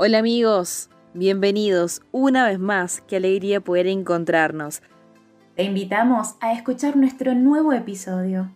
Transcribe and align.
Hola 0.00 0.18
amigos, 0.18 0.90
bienvenidos 1.12 2.02
una 2.12 2.46
vez 2.46 2.60
más, 2.60 3.00
qué 3.08 3.16
alegría 3.16 3.60
poder 3.60 3.88
encontrarnos. 3.88 4.80
Te 5.56 5.64
invitamos 5.64 6.36
a 6.38 6.52
escuchar 6.52 6.96
nuestro 6.96 7.34
nuevo 7.34 7.72
episodio. 7.72 8.48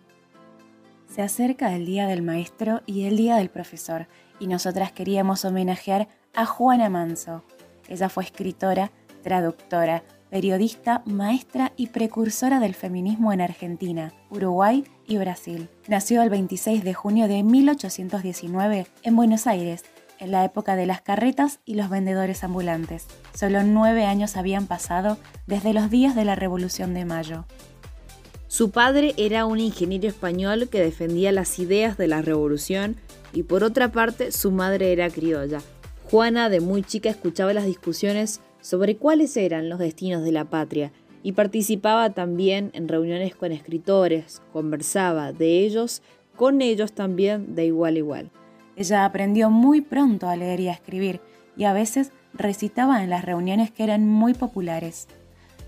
Se 1.13 1.21
acerca 1.21 1.75
el 1.75 1.85
Día 1.85 2.07
del 2.07 2.23
Maestro 2.23 2.83
y 2.87 3.07
el 3.07 3.17
Día 3.17 3.35
del 3.35 3.49
Profesor, 3.49 4.07
y 4.39 4.47
nosotras 4.47 4.93
queríamos 4.93 5.45
homenajear 5.45 6.07
a 6.33 6.47
Juana 6.47 6.89
Manso. 6.89 7.43
Ella 7.89 8.09
fue 8.09 8.23
escritora, 8.23 8.93
traductora, 9.25 10.05
periodista, 10.31 11.03
maestra 11.07 11.73
y 11.77 11.89
precursora 11.89 12.61
del 12.61 12.77
feminismo 12.77 13.33
en 13.33 13.41
Argentina, 13.41 14.13
Uruguay 14.31 14.85
y 15.09 15.19
Brasil. 15.19 15.69
Nació 15.89 16.23
el 16.23 16.31
26 16.31 16.85
de 16.85 16.95
junio 16.95 17.27
de 17.27 17.43
1819 17.43 18.87
en 19.03 19.17
Buenos 19.17 19.49
Aires 19.49 19.83
en 20.23 20.31
la 20.31 20.45
época 20.45 20.77
de 20.77 20.87
las 20.87 21.03
carretas 21.03 21.59
y 21.65 21.75
los 21.75 21.91
vendedores 21.91 22.45
ambulantes. 22.45 23.07
Solo 23.35 23.65
nueve 23.65 24.05
años 24.05 24.37
habían 24.37 24.69
pasado 24.69 25.19
desde 25.49 25.73
los 25.73 25.91
días 25.91 26.15
de 26.15 26.25
la 26.25 26.37
Revolución 26.37 26.95
de 26.95 27.05
Mayo. 27.05 27.45
Su 28.47 28.71
padre 28.71 29.15
era 29.17 29.47
un 29.47 29.59
ingeniero 29.59 30.07
español 30.07 30.69
que 30.69 30.81
defendía 30.81 31.33
las 31.33 31.59
ideas 31.59 31.97
de 31.97 32.07
la 32.07 32.23
revolución 32.23 32.97
y 33.33 33.43
por 33.43 33.65
otra 33.65 33.91
parte 33.91 34.31
su 34.31 34.53
madre 34.53 34.93
era 34.93 35.11
criolla. 35.11 35.61
Juana 36.09 36.49
de 36.49 36.61
muy 36.61 36.85
chica 36.85 37.11
escuchaba 37.11 37.53
las 37.53 37.67
discusiones 37.67 38.41
sobre 38.61 38.97
cuáles 38.97 39.37
eran 39.37 39.69
los 39.69 39.81
destinos 39.81 40.23
de 40.23 40.31
la 40.31 40.45
patria 40.45 40.93
y 41.25 41.33
participaba 41.33 42.11
también 42.11 42.71
en 42.75 42.87
reuniones 42.87 43.35
con 43.35 43.51
escritores, 43.51 44.41
conversaba 44.53 45.33
de 45.33 45.65
ellos, 45.65 46.01
con 46.37 46.63
ellos 46.63 46.93
también 46.93 47.57
de 47.57 47.67
igual 47.67 47.97
a 47.97 47.99
igual. 47.99 48.31
Ella 48.77 49.05
aprendió 49.05 49.51
muy 49.51 49.81
pronto 49.81 50.29
a 50.29 50.37
leer 50.37 50.61
y 50.61 50.69
a 50.69 50.73
escribir 50.73 51.21
y 51.57 51.65
a 51.65 51.73
veces 51.73 52.13
recitaba 52.33 53.03
en 53.03 53.11
las 53.11 53.25
reuniones 53.25 53.71
que 53.71 53.85
eran 53.85 54.09
muy 54.09 54.35
populares. 54.35 55.09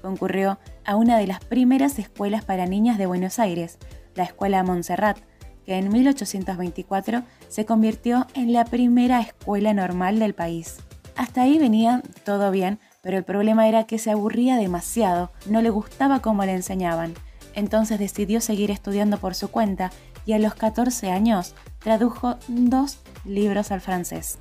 Concurrió 0.00 0.58
a 0.84 0.96
una 0.96 1.18
de 1.18 1.26
las 1.26 1.44
primeras 1.44 1.98
escuelas 1.98 2.44
para 2.44 2.66
niñas 2.66 2.98
de 2.98 3.06
Buenos 3.06 3.38
Aires, 3.38 3.78
la 4.14 4.24
Escuela 4.24 4.62
Montserrat, 4.62 5.18
que 5.64 5.76
en 5.76 5.90
1824 5.90 7.22
se 7.48 7.64
convirtió 7.64 8.26
en 8.34 8.52
la 8.52 8.64
primera 8.64 9.20
escuela 9.20 9.72
normal 9.72 10.18
del 10.18 10.34
país. 10.34 10.76
Hasta 11.16 11.42
ahí 11.42 11.58
venía 11.58 12.02
todo 12.24 12.50
bien, 12.50 12.80
pero 13.02 13.16
el 13.16 13.24
problema 13.24 13.68
era 13.68 13.84
que 13.84 13.98
se 13.98 14.10
aburría 14.10 14.56
demasiado, 14.56 15.30
no 15.46 15.62
le 15.62 15.70
gustaba 15.70 16.20
cómo 16.20 16.44
le 16.44 16.52
enseñaban. 16.52 17.14
Entonces 17.54 17.98
decidió 17.98 18.40
seguir 18.40 18.70
estudiando 18.70 19.18
por 19.18 19.34
su 19.34 19.50
cuenta 19.50 19.90
y 20.26 20.32
a 20.32 20.38
los 20.38 20.54
14 20.54 21.10
años 21.10 21.54
tradujo 21.78 22.36
dos 22.48 22.98
libros 23.24 23.70
al 23.70 23.80
francés. 23.80 24.38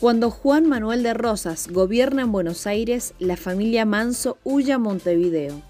Cuando 0.00 0.30
Juan 0.30 0.66
Manuel 0.66 1.02
de 1.02 1.14
Rosas 1.14 1.68
gobierna 1.68 2.22
en 2.22 2.32
Buenos 2.32 2.66
Aires, 2.66 3.14
la 3.18 3.36
familia 3.36 3.84
Manso 3.84 4.38
huye 4.42 4.72
a 4.72 4.78
Montevideo. 4.78 5.62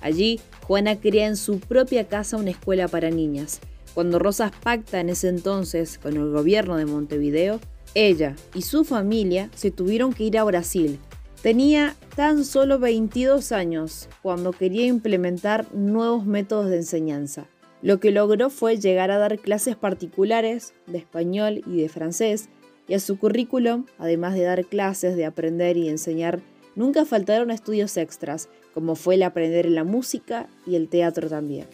Allí, 0.00 0.40
Juana 0.66 1.00
crea 1.00 1.26
en 1.26 1.36
su 1.36 1.58
propia 1.58 2.06
casa 2.06 2.36
una 2.36 2.50
escuela 2.50 2.86
para 2.86 3.10
niñas. 3.10 3.60
Cuando 3.94 4.20
Rosas 4.20 4.52
pacta 4.62 5.00
en 5.00 5.08
ese 5.08 5.28
entonces 5.28 5.98
con 5.98 6.16
el 6.16 6.30
gobierno 6.30 6.76
de 6.76 6.86
Montevideo, 6.86 7.58
ella 7.94 8.36
y 8.54 8.62
su 8.62 8.84
familia 8.84 9.50
se 9.54 9.72
tuvieron 9.72 10.12
que 10.12 10.24
ir 10.24 10.38
a 10.38 10.44
Brasil. 10.44 11.00
Tenía 11.42 11.96
tan 12.14 12.44
solo 12.44 12.78
22 12.78 13.50
años 13.50 14.08
cuando 14.22 14.52
quería 14.52 14.86
implementar 14.86 15.66
nuevos 15.74 16.26
métodos 16.26 16.70
de 16.70 16.76
enseñanza. 16.76 17.46
Lo 17.82 17.98
que 17.98 18.10
logró 18.10 18.50
fue 18.50 18.78
llegar 18.78 19.10
a 19.10 19.18
dar 19.18 19.38
clases 19.38 19.76
particulares 19.76 20.74
de 20.86 20.98
español 20.98 21.62
y 21.66 21.80
de 21.80 21.88
francés, 21.88 22.48
y 22.86 22.94
a 22.94 23.00
su 23.00 23.18
currículum, 23.18 23.86
además 23.98 24.34
de 24.34 24.42
dar 24.42 24.64
clases 24.66 25.16
de 25.16 25.24
aprender 25.24 25.76
y 25.76 25.88
enseñar, 25.88 26.40
nunca 26.74 27.04
faltaron 27.04 27.50
estudios 27.50 27.96
extras, 27.96 28.48
como 28.74 28.96
fue 28.96 29.14
el 29.14 29.22
aprender 29.22 29.66
en 29.66 29.76
la 29.76 29.84
música 29.84 30.48
y 30.66 30.74
el 30.74 30.88
teatro 30.88 31.28
también. 31.28 31.68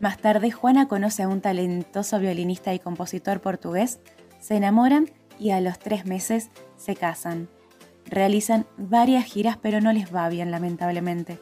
Más 0.00 0.18
tarde, 0.18 0.50
Juana 0.50 0.88
conoce 0.88 1.22
a 1.22 1.28
un 1.28 1.40
talentoso 1.40 2.18
violinista 2.18 2.74
y 2.74 2.78
compositor 2.78 3.40
portugués, 3.40 4.00
se 4.40 4.56
enamoran 4.56 5.10
y 5.38 5.50
a 5.50 5.60
los 5.60 5.78
tres 5.78 6.06
meses 6.06 6.50
se 6.76 6.96
casan. 6.96 7.48
Realizan 8.06 8.66
varias 8.76 9.24
giras 9.24 9.58
pero 9.60 9.80
no 9.80 9.92
les 9.92 10.14
va 10.14 10.28
bien 10.28 10.50
lamentablemente. 10.50 11.38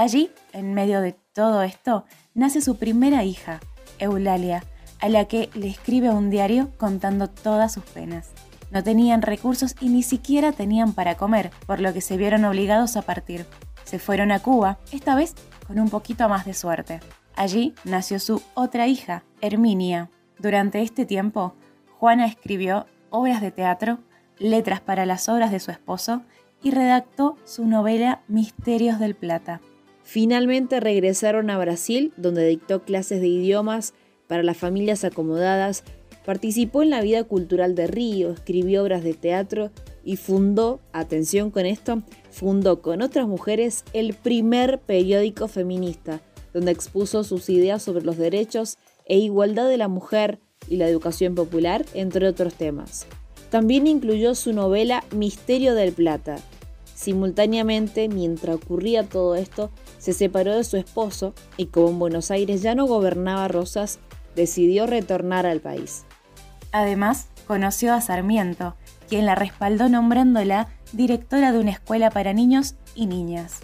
Allí, 0.00 0.30
en 0.54 0.72
medio 0.72 1.02
de 1.02 1.12
todo 1.34 1.60
esto, 1.60 2.06
nace 2.32 2.62
su 2.62 2.78
primera 2.78 3.22
hija, 3.22 3.60
Eulalia, 3.98 4.64
a 4.98 5.10
la 5.10 5.26
que 5.26 5.50
le 5.52 5.68
escribe 5.68 6.08
un 6.08 6.30
diario 6.30 6.70
contando 6.78 7.28
todas 7.28 7.74
sus 7.74 7.84
penas. 7.84 8.30
No 8.70 8.82
tenían 8.82 9.20
recursos 9.20 9.74
y 9.78 9.90
ni 9.90 10.02
siquiera 10.02 10.52
tenían 10.52 10.94
para 10.94 11.18
comer, 11.18 11.50
por 11.66 11.80
lo 11.80 11.92
que 11.92 12.00
se 12.00 12.16
vieron 12.16 12.46
obligados 12.46 12.96
a 12.96 13.02
partir. 13.02 13.44
Se 13.84 13.98
fueron 13.98 14.32
a 14.32 14.38
Cuba, 14.38 14.78
esta 14.90 15.14
vez 15.14 15.34
con 15.66 15.78
un 15.78 15.90
poquito 15.90 16.30
más 16.30 16.46
de 16.46 16.54
suerte. 16.54 17.00
Allí 17.36 17.74
nació 17.84 18.18
su 18.20 18.40
otra 18.54 18.86
hija, 18.86 19.22
Herminia. 19.42 20.08
Durante 20.38 20.80
este 20.80 21.04
tiempo, 21.04 21.52
Juana 21.98 22.24
escribió 22.24 22.86
obras 23.10 23.42
de 23.42 23.50
teatro, 23.50 23.98
letras 24.38 24.80
para 24.80 25.04
las 25.04 25.28
obras 25.28 25.50
de 25.50 25.60
su 25.60 25.70
esposo 25.70 26.22
y 26.62 26.70
redactó 26.70 27.36
su 27.44 27.66
novela 27.66 28.22
Misterios 28.28 28.98
del 28.98 29.14
Plata. 29.14 29.60
Finalmente 30.12 30.80
regresaron 30.80 31.50
a 31.50 31.58
Brasil, 31.58 32.12
donde 32.16 32.44
dictó 32.44 32.82
clases 32.82 33.20
de 33.20 33.28
idiomas 33.28 33.94
para 34.26 34.42
las 34.42 34.56
familias 34.56 35.04
acomodadas, 35.04 35.84
participó 36.26 36.82
en 36.82 36.90
la 36.90 37.00
vida 37.00 37.22
cultural 37.22 37.76
de 37.76 37.86
Río, 37.86 38.32
escribió 38.32 38.82
obras 38.82 39.04
de 39.04 39.14
teatro 39.14 39.70
y 40.02 40.16
fundó, 40.16 40.80
atención 40.92 41.52
con 41.52 41.64
esto, 41.64 42.02
fundó 42.32 42.82
con 42.82 43.02
otras 43.02 43.28
mujeres 43.28 43.84
el 43.92 44.14
primer 44.14 44.80
periódico 44.80 45.46
feminista, 45.46 46.20
donde 46.52 46.72
expuso 46.72 47.22
sus 47.22 47.48
ideas 47.48 47.80
sobre 47.80 48.04
los 48.04 48.16
derechos 48.16 48.78
e 49.06 49.16
igualdad 49.16 49.68
de 49.68 49.76
la 49.76 49.86
mujer 49.86 50.40
y 50.68 50.74
la 50.74 50.88
educación 50.88 51.36
popular, 51.36 51.86
entre 51.94 52.26
otros 52.26 52.54
temas. 52.54 53.06
También 53.48 53.86
incluyó 53.86 54.34
su 54.34 54.52
novela 54.54 55.04
Misterio 55.14 55.76
del 55.76 55.92
Plata, 55.92 56.40
Simultáneamente, 57.00 58.10
mientras 58.10 58.56
ocurría 58.56 59.08
todo 59.08 59.34
esto, 59.34 59.70
se 59.96 60.12
separó 60.12 60.54
de 60.54 60.64
su 60.64 60.76
esposo 60.76 61.32
y 61.56 61.68
como 61.68 61.88
en 61.88 61.98
Buenos 61.98 62.30
Aires 62.30 62.60
ya 62.60 62.74
no 62.74 62.84
gobernaba 62.84 63.48
Rosas, 63.48 64.00
decidió 64.36 64.86
retornar 64.86 65.46
al 65.46 65.60
país. 65.60 66.04
Además, 66.72 67.28
conoció 67.46 67.94
a 67.94 68.02
Sarmiento, 68.02 68.76
quien 69.08 69.24
la 69.24 69.34
respaldó 69.34 69.88
nombrándola 69.88 70.68
directora 70.92 71.52
de 71.52 71.60
una 71.60 71.70
escuela 71.70 72.10
para 72.10 72.34
niños 72.34 72.74
y 72.94 73.06
niñas. 73.06 73.60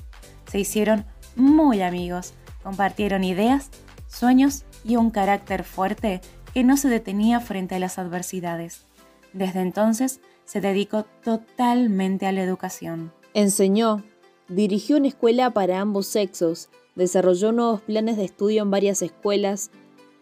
Se 0.51 0.59
hicieron 0.59 1.05
muy 1.35 1.83
amigos, 1.83 2.33
compartieron 2.63 3.23
ideas, 3.23 3.69
sueños 4.07 4.65
y 4.83 4.97
un 4.97 5.11
carácter 5.11 5.63
fuerte 5.63 6.23
que 6.55 6.65
no 6.65 6.79
se 6.79 6.89
detenía 6.89 7.41
frente 7.41 7.75
a 7.75 7.81
las 7.81 7.99
adversidades. 7.99 8.87
Desde 9.35 9.61
entonces 9.61 10.23
se 10.47 10.63
dedicó 10.63 11.05
totalmente 11.23 12.25
a 12.25 12.33
la 12.33 12.41
educación. 12.41 13.13
Enseñó, 13.37 14.03
dirigió 14.49 14.97
una 14.97 15.09
escuela 15.09 15.51
para 15.51 15.79
ambos 15.83 16.07
sexos, 16.07 16.71
desarrolló 16.95 17.53
nuevos 17.53 17.83
planes 17.83 18.17
de 18.17 18.25
estudio 18.25 18.63
en 18.63 18.71
varias 18.71 19.03
escuelas, 19.03 19.71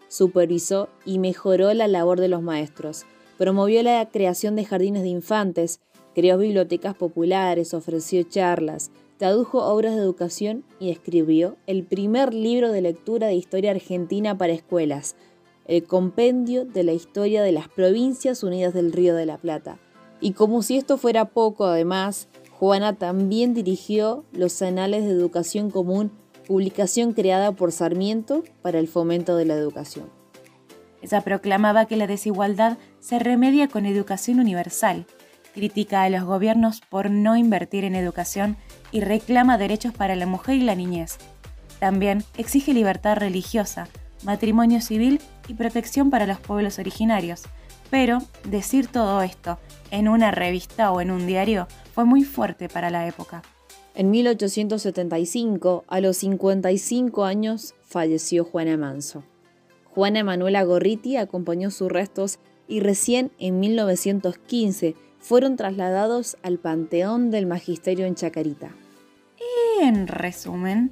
supervisó 0.09 0.89
y 1.05 1.21
mejoró 1.21 1.73
la 1.75 1.87
labor 1.87 2.19
de 2.19 2.27
los 2.27 2.43
maestros, 2.43 3.07
promovió 3.39 3.85
la 3.85 4.05
creación 4.11 4.57
de 4.57 4.65
jardines 4.65 5.05
de 5.05 5.11
infantes, 5.11 5.79
creó 6.13 6.39
bibliotecas 6.39 6.97
populares, 6.97 7.73
ofreció 7.73 8.25
charlas, 8.25 8.91
tradujo 9.17 9.65
obras 9.65 9.95
de 9.95 10.01
educación 10.01 10.65
y 10.81 10.91
escribió 10.91 11.57
el 11.69 11.85
primer 11.85 12.35
libro 12.35 12.73
de 12.73 12.81
lectura 12.81 13.29
de 13.29 13.37
historia 13.37 13.71
argentina 13.71 14.37
para 14.37 14.55
escuelas, 14.55 15.15
el 15.69 15.85
compendio 15.85 16.65
de 16.65 16.83
la 16.83 16.95
historia 16.95 17.45
de 17.45 17.53
las 17.53 17.69
provincias 17.69 18.43
unidas 18.43 18.75
del 18.75 18.91
Río 18.91 19.15
de 19.15 19.27
la 19.27 19.39
Plata. 19.39 19.79
Y 20.21 20.33
como 20.33 20.63
si 20.63 20.77
esto 20.79 20.97
fuera 20.99 21.27
poco, 21.27 21.67
además, 21.67 22.29
Juana 22.59 22.95
también 22.95 23.53
dirigió 23.53 24.25
los 24.33 24.63
Anales 24.63 25.05
de 25.05 25.11
Educación 25.11 25.71
Común, 25.71 26.13
publicación 26.47 27.13
creada 27.13 27.53
por 27.53 27.73
Sarmiento 27.73 28.45
para 28.63 28.79
el 28.79 28.87
fomento 28.87 29.37
de 29.37 29.45
la 29.45 29.55
educación. 29.55 30.09
Ella 31.03 31.21
proclamaba 31.21 31.87
que 31.87 31.97
la 31.97 32.07
desigualdad 32.07 32.79
se 33.01 33.19
remedia 33.19 33.69
con 33.69 33.87
educación 33.87 34.39
universal, 34.39 35.07
critica 35.53 36.03
a 36.03 36.09
los 36.09 36.25
gobiernos 36.25 36.81
por 36.81 37.11
no 37.11 37.37
invertir 37.37 37.85
en 37.85 37.97
educación 37.97 38.57
y 38.93 39.01
reclama 39.01 39.59
derechos 39.59 39.93
para 39.93 40.17
la 40.17 40.27
mujer 40.27 40.57
y 40.57 40.63
la 40.63 40.75
niñez. 40.75 41.19
También 41.81 42.25
exige 42.39 42.73
libertad 42.73 43.17
religiosa, 43.17 43.89
matrimonio 44.23 44.81
civil 44.81 45.21
y 45.49 45.55
protección 45.55 46.09
para 46.09 46.27
los 46.27 46.39
pueblos 46.39 46.79
originarios. 46.79 47.43
Pero 47.91 48.19
decir 48.45 48.87
todo 48.87 49.23
esto 49.23 49.59
en 49.91 50.09
una 50.09 50.31
revista 50.31 50.91
o 50.93 51.01
en 51.01 51.11
un 51.11 51.27
diario 51.27 51.69
fue 51.95 52.05
muy 52.05 52.25
fuerte 52.25 52.69
para 52.69 52.91
la 52.91 53.07
época. 53.07 53.43
En 53.95 54.11
1875, 54.11 55.85
a 55.87 56.01
los 56.01 56.17
55 56.17 57.25
años, 57.25 57.75
falleció 57.83 58.45
Juana 58.45 58.77
Manso. 58.77 59.23
Juana 59.95 60.19
Emanuela 60.19 60.65
Gorriti 60.65 61.17
acompañó 61.17 61.71
sus 61.71 61.93
restos 61.93 62.41
y 62.67 62.81
recién 62.81 63.31
en 63.39 63.61
1915 63.61 64.97
fueron 65.21 65.55
trasladados 65.55 66.37
al 66.43 66.59
Panteón 66.59 67.31
del 67.31 67.47
Magisterio 67.47 68.07
en 68.07 68.17
Chacarita. 68.17 68.75
En 69.81 70.09
resumen, 70.09 70.91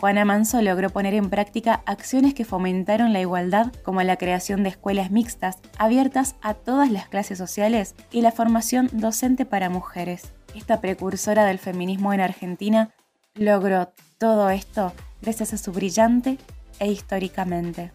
Juana 0.00 0.24
Manso 0.24 0.62
logró 0.62 0.90
poner 0.90 1.14
en 1.14 1.28
práctica 1.28 1.82
acciones 1.84 2.32
que 2.32 2.44
fomentaron 2.44 3.12
la 3.12 3.20
igualdad, 3.20 3.72
como 3.82 4.00
la 4.02 4.16
creación 4.16 4.62
de 4.62 4.68
escuelas 4.68 5.10
mixtas 5.10 5.58
abiertas 5.76 6.36
a 6.40 6.54
todas 6.54 6.92
las 6.92 7.08
clases 7.08 7.36
sociales 7.36 7.96
y 8.12 8.20
la 8.20 8.30
formación 8.30 8.88
docente 8.92 9.44
para 9.44 9.70
mujeres. 9.70 10.32
Esta 10.54 10.80
precursora 10.80 11.44
del 11.46 11.58
feminismo 11.58 12.12
en 12.12 12.20
Argentina 12.20 12.90
logró 13.34 13.92
todo 14.18 14.50
esto 14.50 14.92
gracias 15.20 15.52
a 15.52 15.58
su 15.58 15.72
brillante 15.72 16.38
e 16.78 16.92
históricamente. 16.92 17.90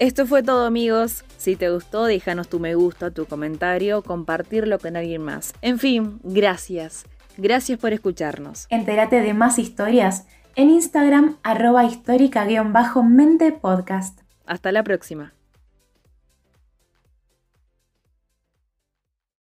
Esto 0.00 0.26
fue 0.26 0.42
todo 0.42 0.66
amigos. 0.66 1.24
Si 1.38 1.54
te 1.54 1.70
gustó, 1.70 2.06
déjanos 2.06 2.48
tu 2.48 2.58
me 2.58 2.74
gusta, 2.74 3.12
tu 3.12 3.26
comentario, 3.26 4.02
compartirlo 4.02 4.80
con 4.80 4.96
alguien 4.96 5.22
más. 5.22 5.54
En 5.62 5.78
fin, 5.78 6.18
gracias. 6.24 7.04
Gracias 7.36 7.78
por 7.78 7.92
escucharnos. 7.92 8.66
Entérate 8.70 9.20
de 9.20 9.34
más 9.34 9.60
historias 9.60 10.26
en 10.56 10.70
Instagram 10.70 11.36
arroba 11.42 11.84
histórica-mente 11.84 13.52
podcast. 13.52 14.20
Hasta 14.46 14.72
la 14.72 14.84
próxima. 14.84 15.32